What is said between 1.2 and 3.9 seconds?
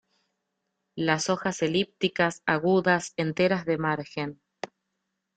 hojas elípticas, agudas, enteras de